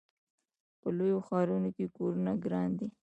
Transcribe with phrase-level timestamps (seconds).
[0.81, 2.87] په لویو ښارونو کې کورونه ګران دي.